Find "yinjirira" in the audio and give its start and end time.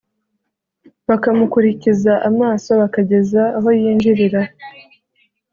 3.79-4.41